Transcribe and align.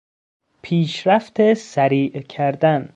پیشرفت 0.61 1.53
سریع 1.53 2.21
کردن 2.21 2.89